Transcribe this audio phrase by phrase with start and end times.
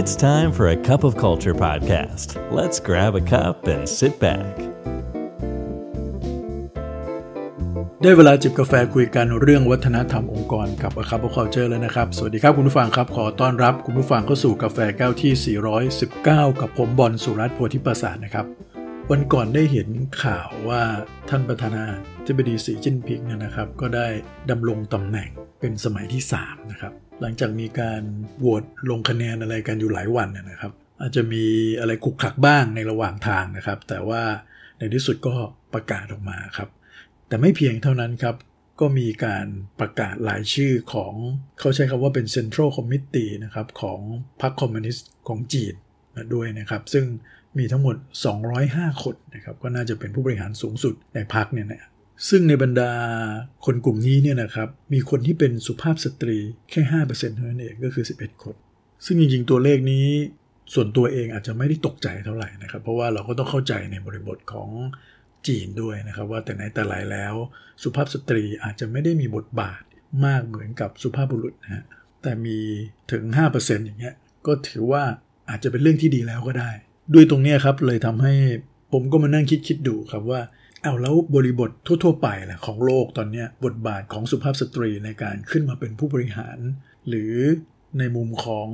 [0.00, 2.28] It's time for a cup of culture podcast.
[2.58, 4.52] Let's grab a cup and sit back.
[8.02, 15.56] ได้เวลาจิบกาแฟคุยกันเรื่องวัฒนธรรมองค์กรกับ A Cup of Culture แล้วนะครับ สวัสดีครับคุณผู้ฟังครับ ขอต้อนรับคุณผู้ฟังเข้าสู่กาแฟแก้วที่
[15.96, 18.46] 419 กับผมบอลสุรัตน์โพธิประสานนะครับ
[19.10, 19.88] วันก่อนได้เห็น
[20.22, 20.82] ข่าวว่า
[21.28, 21.84] ท่านประธานา
[22.26, 24.08] ธิบดีสีจิ้นผิงนนะครับ ก็ได้
[24.50, 25.28] ดำรงตำแหน่ง
[25.60, 28.02] เป็นสมัยที่ 3 นะครับ หลังจากมีการ
[28.38, 31.44] โหวตลงคะแนนอะไรกันอยู่หลายวันนะนะครับ อาจจะมี
[31.80, 34.22] อะไรขุกขักบ้างในระหว่างทางนะครับ แต่ว่า
[34.78, 35.34] ในที่สุดก็
[35.74, 36.68] ประกาศออกมาครับ
[37.28, 38.36] แต่ไม่เพียงเท่านั้นครับ
[38.80, 39.46] ก็มีการ
[39.80, 41.12] ประกาศรายชื่อของ
[41.58, 44.00] เขาใช้คำว่าเป็น Central Committee นะครับของ
[44.42, 45.74] พรรคคอมมิวนิสต์ของจีน
[46.34, 47.04] ด้วยนะครับ ซึ่ง
[47.58, 47.96] มีทั้งหมด
[48.50, 51.90] 205 คนนะครับ ก็น่าจะเป็นผู้บริหารสูงสุดในพรรคเนี่ยนะ
[52.28, 52.92] ซึ่งในบรรดา
[53.64, 56.38] คนกลุ่มนี้เนี่ยนะครับมีคนที่เป็นสุภาพสตรี
[56.70, 58.54] แค่5%เท่านั้นเองก็คือ 11 คน
[59.04, 60.06] ซึ่งจริงๆตัวเลขนี้
[60.74, 64.68] ส่วนตัวเองอาจจะไม่ได้ตกใจเท่าไหร่นะครับ เพราะว่าเราก็ต้องเข้าใจในบริบทของ
[65.46, 67.34] จีนด้วยนะครับ ว่าแต่ไหนแต่ไรแล้ว
[67.82, 69.82] สุภาพสตรีอาจจะไม่ได้มีบทบาท
[70.26, 71.84] มากเหมือนกับสุภาพบุรุษนะฮะ
[72.22, 72.58] แต่มี
[73.12, 73.22] ถึง
[73.54, 74.14] 5%อย่างเงี้ย
[74.46, 75.02] ก็ถือว่า
[75.50, 76.70] อาจจะเป็นเรื่องที่ดีแล้วก็ได้
[77.14, 78.34] ด้วยตรงนี้ครับเลยทำให้
[78.92, 80.40] ผมก็มานั่งคิดคิดดูครับว่า
[80.82, 86.58] เอาแล้วบริบททั่ว ๆ ไปแหละของโลกตอนนี้บทบาทของสุภาพสตรีในการขึ้นมาเป็นผู้บริหาร
[87.08, 87.32] หรือ
[87.98, 88.68] ในมุมของ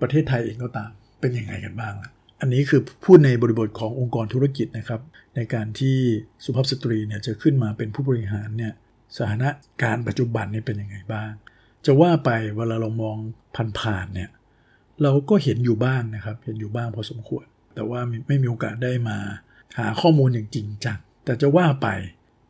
[0.00, 0.90] ประเทศไทยเองก็ตาม
[1.20, 5.00] เป็นยังไงกันบ้างล่ะอันนี้คือพูดในบริบทขององค์กรธุรกิจนะครับ
[5.36, 5.96] ในการที่
[6.44, 8.72] สุภาพสตรีเนี่ยจะขึ้นมาเป็นผู้บริหารเนี่ย
[9.16, 9.48] สถานะ
[9.82, 11.30] การปัจจุบันนี่เป็นยังไงบ้าง
[11.86, 13.16] จะว่าไปเวลาเรามอง
[13.80, 14.30] ผ่านๆเนี่ย
[15.02, 19.18] เราก็เห็นอยู่บ้างนะครับ เห็นอยู่บ้างพอสมควร แต่ว่าไม่มีโอกาสได้มา
[19.78, 21.88] หาข้อมูลอย่างจริงจัง แต่จะว่าไป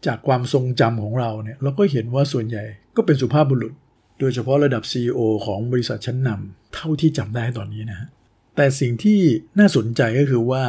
[0.07, 2.65] จากความทรงจำของเราเนี่ยเราก็เห็นว่าส่วนใหญ่
[2.97, 3.73] ก็เป็นสุภาพบุรุษ
[4.21, 8.09] โดยเฉพาะระดับ CEO ของบริษัทชั้นนำเท่าที่จำได้ตอนนี้นะฮะ
[8.57, 9.21] แต่สิ่งที่
[9.59, 10.63] น่าสนใจก็คือว่า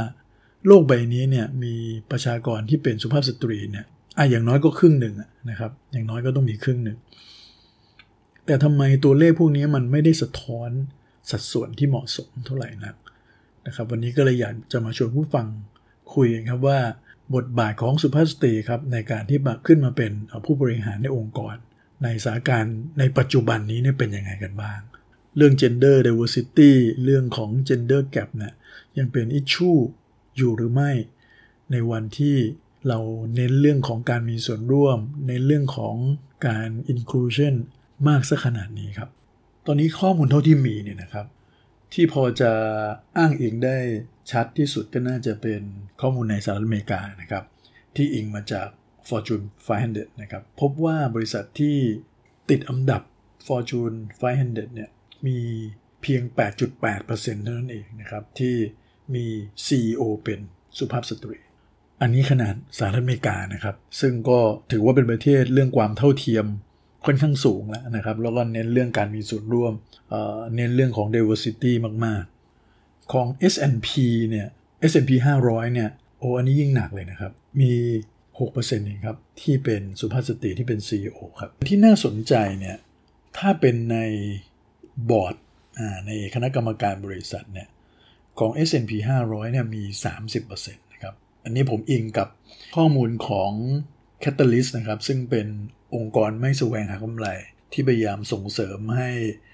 [0.67, 1.75] โลกใบนี้เนี่ยมี
[2.11, 3.85] ประชากรที่เป็นสุภาพสตรีเนี่ย
[4.17, 5.15] อะอย่างน้อยก็ครึ่งหนึ่ง
[5.49, 6.97] นะครับ อย่างน้อยก็ต้องมีครึ่งหนึ่ง
[8.45, 10.69] แต่ทำไมตัวเลขพวกนี้มันไม่ได้สะท้อน
[11.31, 12.95] สัดส่วนที่เหมาะสมเท่าไหร่นัก
[13.67, 15.47] นะครับ วันนี้ก็เลยอยากจะมาชวนผู้ฟัง
[16.15, 16.79] คุยกันครับว่า
[17.35, 20.11] บทบาทของสุภาพสตรีครับในการที่มาขึ้นมาเป็น
[20.45, 21.55] ผู้บริหารในองค์กร
[22.03, 24.79] ในสถานการณ์ในปัจจุบันนี้เนี่ยเป็นยังไงกันบ้าง
[25.37, 26.71] เรื่อง gender diversity
[27.03, 28.53] เรื่องของ gender gap เนี่ย
[28.97, 29.79] ยังเป็น issue
[30.37, 30.91] อยู่หรือไม่
[31.71, 32.37] ในวันที่
[32.87, 32.99] เรา
[33.35, 34.97] เน้นเรื่องของการมีส่วนร่วม
[35.27, 35.95] ในเรื่องของ
[36.47, 37.53] การ inclusion
[38.07, 39.09] มากสักขนาดนี้ครับ
[39.65, 41.25] ตอนนี้ข้อมูลเท่าที่มีเนี่ยนะครับ
[41.93, 42.51] ที่พอจะ
[43.17, 43.77] อ้างอิงได้
[44.31, 45.61] ชัดที่สุดก็น่าจะเป็น
[46.01, 47.43] ข้อมูลในสหรัฐอเมริกานะครับ
[47.95, 48.67] ที่อิงมาจาก
[49.07, 49.45] Fortune
[49.83, 51.77] 500 นะครับ พบว่าบริษัทที่
[52.49, 53.01] ติดอันดับ
[53.47, 54.89] Fortune 500 เนี่ย
[55.27, 55.37] มี
[56.01, 56.21] เพียง
[56.79, 58.55] 8.8%เท่านั้นเองนะครับ ที่
[59.15, 59.25] มี
[59.67, 60.39] CEO เป็น
[60.77, 61.37] สุภาพสตรี
[62.01, 64.39] อันนี้ขนาดสหรัฐอเมริกานะครับ ซึ่งก็
[64.71, 66.45] ถือว่าเป็นประเทศเรื่องความเท่าเทียม
[67.05, 69.73] ค่อนข้างสูงแล้วนะครับ แล้วก็เน้นเรื่องการมีส่วนร่วม
[70.55, 71.71] เน้นเรื่องของ diversity
[72.05, 72.38] มากๆ
[73.13, 73.89] ของ S&P
[74.29, 74.47] เนี่ย
[74.91, 75.11] S&P
[75.43, 75.89] 500 เนี่ย
[76.19, 77.31] โอ้อันนี้ยิ่งหนักเลยนะครับ
[77.61, 77.73] มี
[78.27, 82.77] 6%เองครับ ที่เป็นสุภาพสตรีที่เป็น CEO ครับ ที่น่าสนใจเนี่ย
[83.37, 83.97] ถ้าเป็นใน
[85.09, 85.35] บอร์ด
[86.07, 87.67] ในคณะกรรมการบริษัทเนี่ย
[88.39, 88.91] ของ S&P
[89.25, 89.83] 500 เนี่ยมี
[90.33, 92.27] 30%นะครับ อันนี้ผมอิงกับ
[92.75, 93.51] ข้อมูลของ
[94.23, 95.47] Catalyst นะครับ ซึ่งเป็น
[95.95, 97.27] องค์กรไม่แสวงหากำไร
[97.73, 99.09] ที่พยายามส่งเสริมให้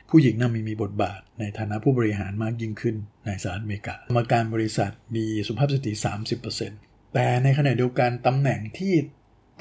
[0.10, 2.96] ผู้หญิงนั้นมีมีบทบาทในฐานะผู้บริหารมากยิ่งขึ้น
[3.26, 5.94] ในสหรัฐอเมริกากรรมการบริษัทมีสุภาพสตรี
[6.54, 8.94] 30%แต่ในขณะเดียวกันตำแหน่งที่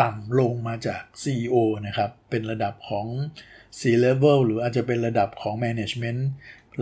[0.03, 1.57] ต่ำลงมาจาก CEO
[1.87, 3.07] นะครับ เป็นระดับของ
[3.79, 6.21] C-level หรืออาจจะเป็นระดับของ management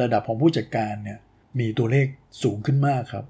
[0.02, 1.18] ระดับของผู้จัดการเนี่ย
[1.60, 2.06] มีตัวเลข
[2.42, 3.26] สูงขึ้นมากครับ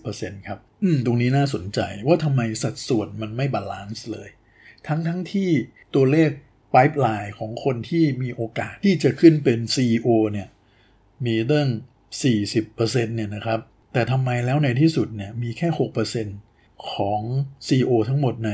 [0.00, 4.28] 40%ครับ อืม ตรงนี้น่าสนใจว่าทำไมสัดส่วนมันไม่ balance เลย
[4.86, 5.50] ทั้งทั้งที่
[5.94, 6.30] ตัวเลข
[6.74, 10.48] pipeline ของคนที่มีโอกาสที่จะขึ้นเป็น CEO เนี่ย
[11.26, 11.68] มีเรื่อง
[12.22, 13.60] 40%เนี่ยนะครับ
[13.92, 15.68] แต่ทำไมแล้วในที่สุดเนี่ยมีแค่
[16.28, 17.20] 6%ของ
[17.66, 18.52] CEO ทั้งหมดใน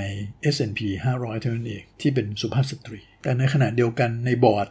[0.55, 0.81] S&P
[1.17, 4.67] 500 เท่านั้นเอง ที่เป็นสุภาพสตรี แต่ในขณะเดียวกันในบอร์ด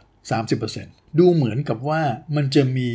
[0.58, 2.02] 30%ดูเหมือนกับว่า
[2.36, 2.90] มันจะมี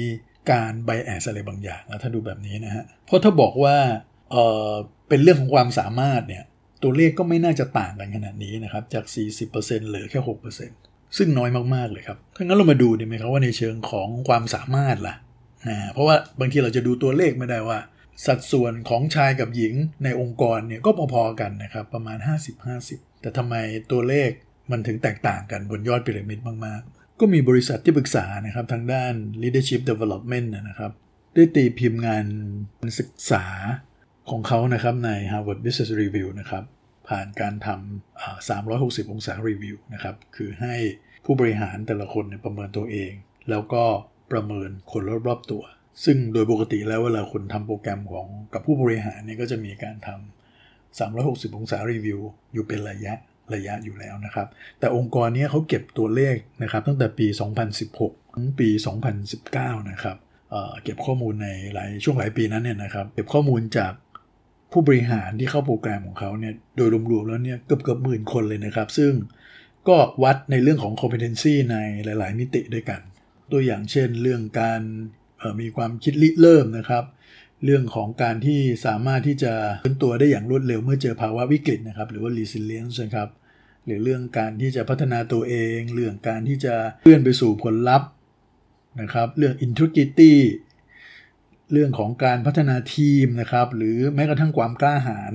[0.52, 3.78] การไบแอสอะไรบางอย่างแล้วถ้าดูแบบนี้นะฮะ เพราะถ้าบอกว่า
[4.32, 4.36] เอ
[4.70, 4.72] อ
[5.10, 6.44] เป็นเรื่องของความสามารถเนี่ย
[6.84, 9.06] ตัวเลขก็ไม่น่าจะต่างกันขนาดนี้นะครับ จาก
[9.48, 10.20] 40%เหลือแค่
[10.68, 15.16] 6%ซึ่งน้อยมากๆเลยครับถ้างั้นเรามาดูดีไหมครับว่าในเชิงของความสามารถล่ะ
[15.68, 17.80] นะเพราะว่าบางทีเราจะดูตัวเลขไม่ได้ว่า
[18.26, 19.74] สัดส่วนของชายกับหญิง
[20.04, 22.18] ในองค์กรเนี่ยก็พอๆกันนะครับประมาณ
[22.70, 23.56] 50-50 แต่ทำไม
[23.92, 24.30] ตัวเลข
[24.72, 30.92] มันถึงแตกต่างกันบนยอดพีระมิดมากๆ ก็มีบริษัทที่ปรึกษานะครับทางด้าน leadership development นะครับ
[31.34, 32.26] ได้ตีพิมพ์งาน
[33.00, 33.46] ศึกษา
[34.30, 36.64] ของเขานะครับใน Harvard Business Review นะครับ
[37.10, 40.76] ผ่านการทำ 360 องศารีวิวนะครับคือให้
[41.26, 43.12] ผู้บริหารแต่ละคนประเมินตัวเอง
[43.50, 43.84] แล้วก็
[44.32, 45.64] ประเมินคนรอบๆตัว
[46.06, 52.20] ซึ่งโดยปกติแล้วเวลาคุณทำโปรแกรมของกับผู้บริหารเนี่ยก็จะมีการทำ 360 องศารีวิว
[52.54, 53.14] อยู่เป็นระยะ
[53.54, 54.48] ระยะอยู่แล้วนะครับ
[54.80, 57.28] แต่องค์กรนี้เขาเก็บตัวเลขนะครับตั้งแต่ปี
[57.82, 58.70] 2016 ถึงปี
[59.30, 60.18] 2019 นะครับ
[60.52, 63.94] เเก็บข้อมูลในหลายช่วงหลายปีนั้นเนี่ยนะครับ เก็บข้อมูลจาก
[64.72, 69.12] ผู้บริหารที่เข้าโปรแกรมของเขาเนี่ยโดยรวมๆแล้วเนี่ยเกือบเกือบหมื่นคนเลยนะครับ ซึ่ง
[69.88, 71.76] ก็วัดในเรื่องของ competency ใน
[72.06, 73.02] หลาย ๆ มิติด้วยกัน
[73.52, 74.82] ตัวอย่างเช่นเรื่องการ
[75.62, 77.04] มีความคิดริเริ่มนะครับ
[77.66, 79.54] เรื่องของการที่สามารถที่จะ
[79.84, 83.30] ฟื้นตัวได้อย่างรวดเร็วเมื่อเจอภาวะวิกฤตนะครับ หรือว่า resilience นะครับ
[83.86, 88.10] หรือเรื่องการที่จะพัฒนาตัวเอง เรื่องการที่จะเลื่อนไปสู่ผลลัพธ์
[89.02, 90.34] นะครับ เรื่อง integrity
[91.72, 95.34] เรื่องของการพัฒนาทีมนะครับ หรือแม้กระทั่งความกล้าหาญ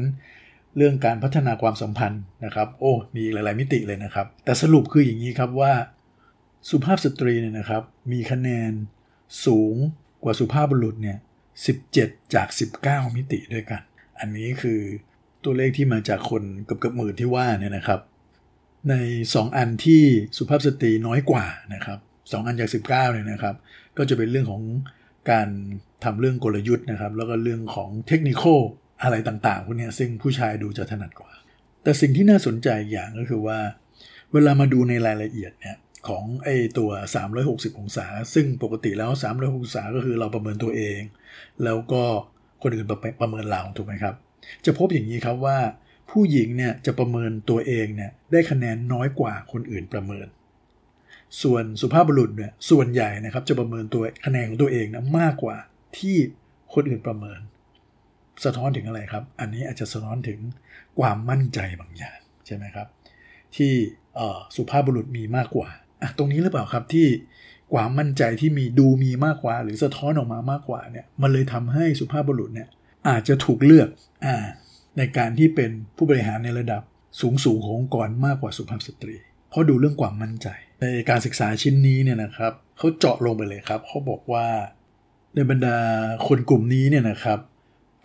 [0.77, 5.73] เรื่องการพัฒนาความสัมพันธ์นะครับ โอ้มีหลาย ๆ มิติเลยนะครับ แต่สรุปคืออย่างนี้ครับว่า
[6.71, 8.73] สุภาพสตรีเนี่ยนะครับ มีคะแนน
[9.47, 9.75] สูง
[10.23, 11.19] กว่าสุภาพบุรุษเนี่ย
[11.77, 12.49] 17 จาก
[12.83, 13.83] 19 มิติด้วยกัน
[14.19, 14.81] อันนี้คือ
[15.45, 18.01] ตัวเลขที่มาจากคนเกือบเกือบหมื่นที่ว่าเนี่ยนะครับ
[18.91, 18.95] ใน
[19.27, 20.03] 2 อันที่
[20.37, 23.55] สุภาพสตรีน้อยกว่านะครับ2อันจาก 19เนี่ยนะครับ
[23.97, 24.63] ก็จะเป็นเรื่องของ
[25.31, 25.49] การ
[26.05, 28.43] ทำเรื่องกลยุทธ์นะครับ แล้วก็เรื่องของเทคนิค
[29.03, 31.33] อะไรต่างๆพวกนี้ซึ่งผู้ชายดูจะถนัดกว่า
[31.83, 33.59] แต่สิ่งที่น่าสนใจอย่างก็คือว่า
[34.33, 35.77] เวลามาดูในรายละเอียดเนี่ย
[36.09, 36.91] ของไอตัว
[37.35, 41.01] 360 องศา ซึ่งปกติแล้ว 360 องศาก็คือเราประเมินตัวเอง
[41.65, 42.03] แล้วก็
[42.63, 44.15] คนอื่นประประเมินเราถูกไหมครับ
[44.65, 45.59] จะพบอย่างนี้ครับว่า
[46.11, 50.27] ผู้หญิงเนี่ยจะประเมินตัวเองเนี่ยได้คะแนนน้อยกว่าคนอื่นประเมิน
[51.43, 55.57] ส่วนสุภาพบุรุษเนี่ยส่วนใหญ่นะครับ จะประเมินตัวคะแนนของตัวเองนะมากกว่า
[55.99, 56.17] ที่
[56.75, 57.41] คนอื่นประเมิน
[58.45, 60.39] สะท้อนถึงอะไรครับ อันนี้อาจจะสะท้อนถึง
[61.01, 62.87] ความมั่นใจบางอย่างใช่ไหมครับ
[63.57, 63.73] ที่
[64.57, 65.69] สุภาพบุรุษมีมากกว่า
[66.19, 67.07] ตรงนี้หรือเปล่าครับที่
[67.75, 72.69] ความมั่นใจที่มีดูมีมากกว่า หรือสะท้อนออกมามากกว่าเนี่ยมันเลยทำให้สุภาพบุรุษเนี่ย
[73.09, 73.89] อาจจะถูกเลือก
[74.25, 74.29] อ
[74.99, 76.83] ในการที่เป็นผู้บริหารในระดับ
[77.21, 79.17] สูงสูงขององค์กรมากกว่าสุภาพสตรี
[79.49, 80.49] เพราะดูเรื่องความมั่นใจ
[80.81, 84.47] ในการศึกษาชิ้นนี้เนี่ยนะครับเขาเจาะลงไปเลยครับเขาบอกว่า
[85.35, 85.77] ในบรรดา
[86.27, 87.39] คนกลุ่มนี้เนี่ยนะครับ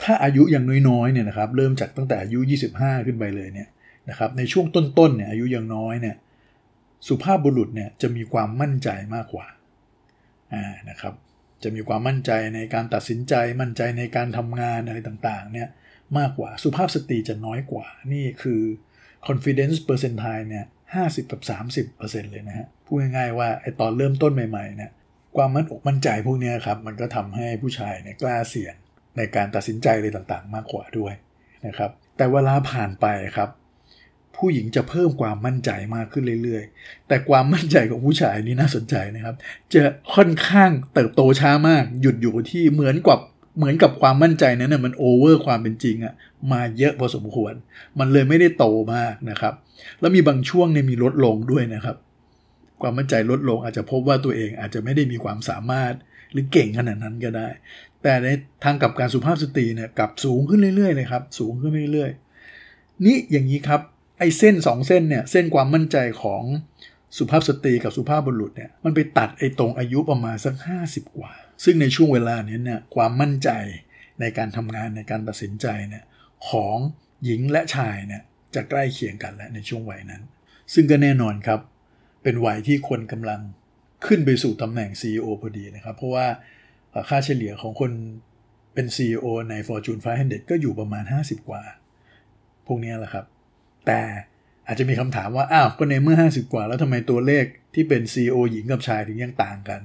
[0.04, 2.40] ถ้าอายุยังน้อยๆเนี่ยนะครับ เริ่มจากตั้งแต่อายุ
[2.74, 3.70] 25 ขึ้นไปเลยเนี่ย
[4.10, 6.16] นะครับ ในช่วงต้นๆเนี่ยอายุยังน้อยเนี่ย
[7.08, 9.48] สุภาพบุรุษเนี่ยจะมีความมั่นใจมากกว่า
[10.54, 11.14] อ่านะครับ
[11.64, 15.68] จะมีความมั่นใจในการตัดสินใจมั่นใจในการทำงานอะไรต่างๆ เนี่ย
[16.18, 18.62] มากกว่าสุภาพสตรีจะน้อยกว่า นี่คือ
[19.28, 20.66] confidence percentile เนี่ย
[21.00, 21.42] 50กับ
[21.90, 24.92] 30%เลยนะฮะพูดง่ายๆว่าไอตอนเริ่มต้นใหม่ๆเนี่ย
[25.36, 28.76] ความมั่นอกมั่นใจพวกนี้ครับมันก็ทำให้ผู้ชายเนี่ยกล้าเสี่ยง
[29.18, 31.14] ในการตัดสินใจอะไรต่างๆ มากกว่าด้วย
[31.68, 33.06] นะครับแต่เวลาผ่านไป
[33.38, 33.50] ครับ
[34.38, 39.36] ผู้หญิงจะเพิ่มความมั่นใจมากขึ้นเรื่อยๆ แต่ความมั่นใจของผู้ชายนี่น่าสนใจนะครับ
[39.74, 39.82] จะ
[40.16, 43.20] ค่อนข้างเติบโตช้ามาก หยุดอยู่ที่เหมือนกับ
[43.58, 46.14] เหมือนกับความมั่นใจนั้นนะมันโอเวอร์ความเป็นจริงอะ
[46.52, 47.54] มาเยอะพอสมควร
[48.00, 48.66] มันเลยไม่ได้โต
[48.96, 49.54] มากนะครับ
[50.00, 51.96] แล้วมีบางช่วงเนี่ยมีลดลงด้วยนะครับ
[52.82, 55.94] ความมั่นใจลดลงอาจจะพบว่าตัวเองอาจจะไม่ได้มีความสามารถ
[56.32, 57.50] หรือเก่งขนาดนั้นก็ได้
[58.04, 58.28] แต่ใน
[58.64, 63.82] ทางกับการสุภาพสตรีเนี่ยกลับสูงขึ้นเรื่อยๆเลยครับ สูงขึ้นเรื่อยๆ นี่อย่างนี้ครับ
[64.20, 66.44] ไอ้เส้น 2 เส้นเนี่ย เส้นความมั่นใจของ
[67.18, 70.56] สุภาพสตรีกับสุภาพบุรุษเนี่ย มันไปตัดไอ้ตรงอายุประมาณสัก
[70.86, 71.32] 50 กว่า
[71.64, 73.50] ซึ่งในช่วงเวลานี้เนี่ยความมั่นใจ
[74.22, 76.04] ในการทำงานในการตัดสินใจเนี่ย
[76.50, 76.78] ของ
[77.26, 78.22] หญิงและชายเนี่ย
[78.56, 80.22] จะใกล้เคียงกันแล้วในช่วงวัยนั้น
[80.74, 81.60] ซึ่งก็แน่นอนครับ
[82.24, 83.42] เป็นวัยที่คนกำลัง
[84.06, 86.28] ขึ้นไปสู่ตำแหน่ง CEO พอดีนะครับ เพราะว่า
[87.10, 87.92] ค่าเฉลี่ยของคน
[88.74, 91.64] เป็น CEO ใน Fortune 500 ก็อยู่ประมาณ 50 กว่า
[92.68, 93.26] พวกนี้แหละครับ
[93.86, 94.02] แต่
[94.68, 99.82] อาจจะมีคำถามว่า อ้าว ก็ในเมื่อ 50 กว่า แล้วทำไมตัวเลขที่เป็น CEO หญิงกับชายถึงยังต่างกัน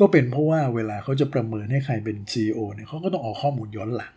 [0.00, 4.12] ก็เป็นเพราะว่าเวลาเขาจะประเมินให้ใครเป็น CEO เนี่ยเขาก็ต้องออกข้อมูลย้อนหลัง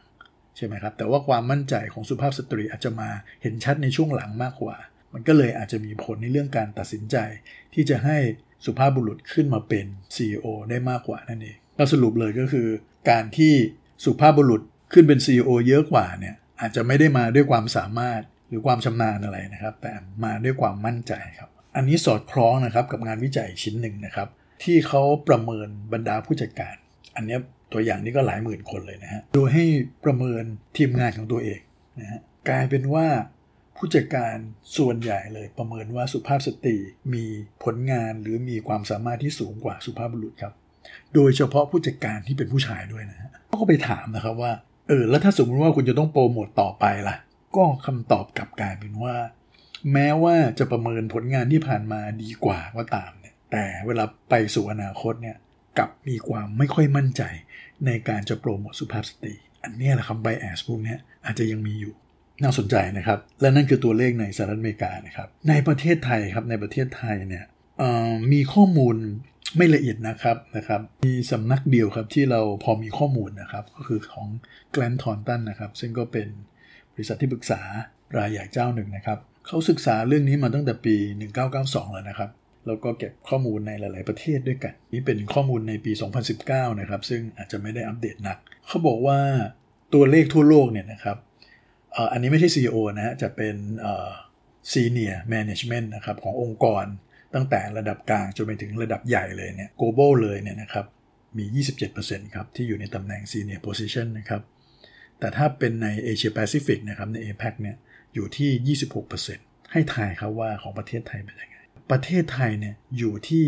[0.58, 3.10] ใช่ไหมครับ แต่ว่าความมั่นใจของสุภาพสตรีอาจจะมา
[3.42, 4.76] เห็นชัดในช่วงหลังมากกว่า
[5.14, 7.18] มันก็เลยอาจจะมีผลในเรื่องการตัดสินใจ
[7.74, 8.18] ที่จะให้
[8.66, 12.68] สุภาพบุรุษขึ้นมาเป็น CEO ได้มากกว่านั่นเองก็สรุปเลยก็คือ
[13.10, 13.54] การที่
[14.06, 14.62] สุภาพบุรุษ
[14.94, 19.92] ขึ้นเป็น CEO เยอะกว่าเนี่ยอาจจะไม่ได้มาด้วยความสามารถหรือความชำนาญอะไรนะครับ แต่
[20.24, 24.28] มาด้วยความมั่นใจครับ อันนี้สอดคล้องนะครับกับงานวิจัยชิ้นหนึ่งนะครับ
[24.64, 26.76] ที่เขาประเมินบรรดาผู้จัดการ
[27.16, 27.38] อันนี้
[27.74, 29.66] ตัวอย่างนี้ก็หลายหมื่นคนเลยนะฮะ โดยให้
[30.06, 30.44] ประเมิน
[30.78, 31.60] ทีมงานของตัวเอง
[32.00, 33.08] นะฮะกลายเป็นว่า
[33.78, 34.36] ผู้จัดการ
[34.78, 36.76] ส่วนใหญ่เลยประเมินว่าสุภาพสตรี
[37.14, 37.26] มี
[37.64, 40.54] ผลงานหรือมีความสามารถที่สูงกว่าสุภาพบุรุษครับ
[41.16, 44.52] โดยเฉพาะผู้จัดการที่เป็นผู้ชายด้วยนะฮะเขาก็ไปถามนะครับว่า
[44.88, 47.16] เออแล้วถ้าสมมติว่าคุณจะต้องโปรโมตต่อไปล่ะ
[47.56, 49.16] ก็คำตอบกลับกลายเป็นว่า
[49.94, 55.38] แม้ว่าจะประเมินผลงานที่ผ่านมาดีกว่าก็ตามเนี่ย แต่เวลาไปสู่อนาคตเนี่ย
[55.78, 57.24] กลับมีความไม่ค่อยมั่นใจ
[57.86, 61.94] ในการจะโปรโมทสุภาพสตรี อันนี้แหละครับไบแอสพวกนี้อาจจะยังมีอยู่
[62.44, 67.46] น่าสนใจนะครับ และนั่นคือตัวเลขในสหรัฐอเมริกานะครับ ในประเทศไทยครับในประเทศไทยเนี่ย
[68.32, 68.96] มีข้อมูล
[69.58, 74.28] ไม่ละเอียดนะครับนะครับ มีสำนักเดียวครับที่เราพอมีข้อมูลนะครับ ก็คือของ
[74.72, 76.28] แกลนทอนตันนะครับ ซึ่งก็เป็น
[76.94, 77.62] บริษัทที่ปรึกษา
[78.18, 80.96] รายใหญ่เจ้าหนึ่งนะครับเขาศึกษาเรื่องนี้มาตั้งแต่ปี
[81.46, 82.30] 1992 แล้วนะครับ
[82.68, 85.92] แล้วก็เก็บข้อมูลในหลาย ๆ ประเทศด้วยกัน นี่เป็นข้อมูลในปี
[86.36, 88.38] 2019 นะครับ ซึ่งอาจจะไม่ได้อัปเดตหนัก
[88.68, 89.20] เขาบอกว่า
[89.94, 91.18] ตัวเลขทั่วโลกเนี่ยนะครับ
[92.12, 93.56] อันนี้ไม่ใช่ CEO นะฮะ จะเป็น
[94.74, 96.86] Senior Management นะครับขององค์กร
[97.36, 100.86] ตั้งแต่ระดับกลางจนไปถึงระดับใหญ่เลยเนี่ย global เลยเนี่ยนะครับ
[101.38, 101.62] มี
[101.96, 104.42] 27%ครับ ที่อยู่ในตำแหน่ง senior position นะครับ
[105.20, 107.76] แต่ถ้าเป็นใน Asia Pacific นะครับ ใน APAC เนี่ย
[108.14, 108.78] อยู่ที่
[109.22, 111.58] 26%ให้ทายครับว่าของประเทศไทยเป็นยังไง
[111.92, 113.44] ประเทศไทยเนี่ยอยู่ที่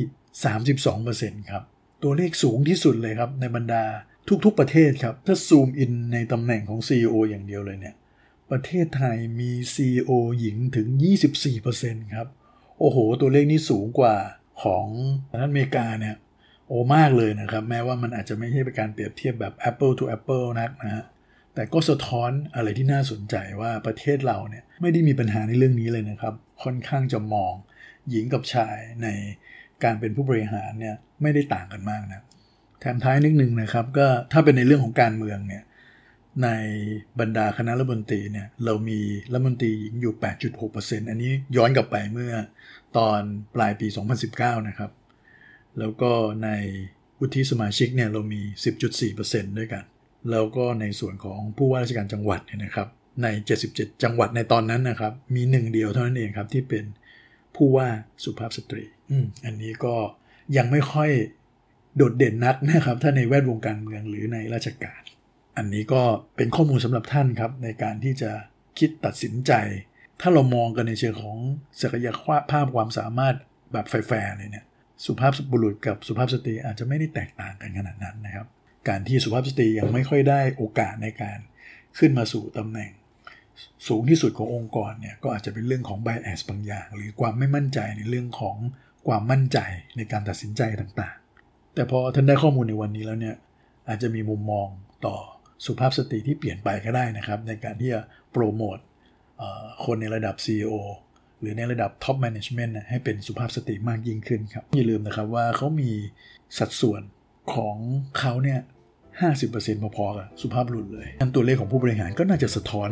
[0.73, 1.63] 32%ครับ
[2.03, 3.83] ตัวเลขสูงที่สุดเลยครับ ในบรรดา
[4.45, 7.95] ทุกๆประเทศครับ ถ้าซูมอินในตำแหน่งของ CEO อย่างเดียวเลยเนี่ย
[8.51, 10.87] ประเทศไทยมี CEO หญิงถึง
[11.51, 12.27] 24%ครับ
[12.79, 14.15] โอ้โห ตัวเลขนี้สูงกว่า
[14.63, 14.85] ของ
[15.29, 16.15] สหรัฐอเมริกาเนี่ย
[16.67, 21.05] โอ้มากเลยนะครับ แม้ว่ามันอาจจะไม่ใช่เป็นการเปรียบเทียบแบบ Apple to Apple นักนะฮะ
[21.55, 26.33] แต่ก็สะท้อนอะไรที่น่าสนใจว่าประเทศเราเนี่ยไม่ได้มีปัญหาในเรื่องนี้เลยนะครับ
[26.63, 27.53] ค่อนข้างจะมอง
[28.09, 29.07] หญิงกับชายใน
[29.83, 32.21] การเป็นผู้บริหารเนี่ยไม่ได้ต่างกันมากนะ
[32.79, 35.63] แถมท้ายนิดนึงนะครับก็ถ้าเป็นในเรื่องของการเมืองเนี่ย
[36.43, 36.49] ใน
[37.19, 38.99] บรรดาคณะรัฐมนตรีเนี่ยเรามี
[39.31, 40.13] รัฐมนตรีหญิงอยู่
[40.61, 42.33] 8.6%อันนี้ย้อนกลับไปเมื่อ
[42.97, 43.21] ตอน
[43.55, 43.87] ปลายปี
[44.27, 44.91] 2019 นะครับ
[45.79, 46.11] แล้วก็
[46.43, 46.49] ใน
[47.19, 48.41] วุฒิสมาชิกเนี่ยเรามี
[49.01, 49.83] 10.4%ด้วยกัน
[50.31, 52.87] แล้วก็ในส่วนของผู้ว่าราชการจังหวัดเนี่ยนะครับ
[53.23, 53.27] ใน
[53.65, 56.83] 77 จังหวัดในตอนนั้นนะครับ มีหนึ่งเดียวเท่านั้นเองครับที่เป็น
[57.63, 57.89] ผู้ว่า
[58.23, 59.95] สุภาพสตรีอืมอันนี้ก็
[60.57, 61.11] ยังไม่ค่อย
[61.95, 65.01] โดดเด่นนักนะครับ ถ้าในแวดวงการเมืองหรือในราชการ
[65.57, 66.01] อันนี้ก็
[66.37, 68.31] เป็นข้อมูลสำหรับท่านครับ ในการที่จะ
[68.79, 69.51] คิดตัดสินใจ
[70.21, 71.37] ถ้าเรามองกันในเชิงของ
[71.81, 72.07] ศักย
[72.51, 73.35] ภาพความสามารถ
[73.71, 74.65] แบบแฟร์เลยเนี่ย
[75.05, 78.47] สุภาพบุรุษกับสุภาพสตรีอาจจะไม่ได้แตกต่างกันขนาดนั้นนะครับ
[78.89, 81.39] การที่สุภาพสตรียังไม่ค่อยได้โอกาสในการ
[81.97, 82.91] ขึ้นมาสู่ตำแหน่ง
[83.87, 88.57] สูงที่สุดขององค์กรเนี่ยก็อาจจะเป็นเรื่องของ bias บางอย่าง หรือความไม่มั่นใจในเรื่องของ
[89.07, 89.59] ความมั่นใจ
[89.97, 93.35] ในการตัดสินใจต่างๆ แต่พอท่านได้ข้อมูลในวันนี้แล้วเนี่ย
[93.89, 94.67] อาจจะมีมุมมอง
[95.05, 95.15] ต่อ
[95.65, 98.77] สุภาพสตรีที่เปลี่ยนไปก็ได้นะครับ ในการที่จะโปรโมท
[99.85, 100.73] คนในระดับ CEO
[101.39, 105.91] หรือในระดับ Top Management ให้เป็นสุภาพสตรีมากยิ่งขึ้นครับ อย่าลืมนะครับว่าเขามี
[106.57, 107.01] สัดส่วน
[107.53, 107.75] ของ
[108.19, 108.59] เขาเนี่ย
[109.19, 112.89] 50%พอๆกับสุภาพบุรุษเลยอันตัวเลขของผู้บริหารก็น่าจะสะท้อน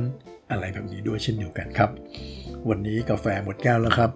[0.52, 1.90] อะไรแบบนี้ด้วยเช่นเดียวกันครับ
[2.70, 4.12] วันนี้กาแฟหมดแก้วแล้วครับ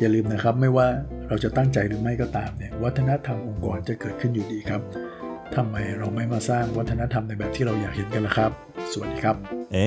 [0.00, 0.86] อย่าลืมนะครับไม่ว่า
[1.28, 4.82] เราจะตั้งใจหรือไม่ก็ตามเนี่ยวัฒนธรรมองค์กรจะเกิดขึ้นอยู่ดีครับ
[5.56, 8.50] ทำไมเราไม่มาสร้างวัฒนธรรมในแบบที่เราอยากเห็นกันล่ะครับ
[8.92, 9.36] สวัสดีครับ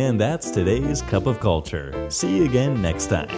[0.01, 1.87] And that's today's cup of culture.
[2.17, 3.33] See you again next time.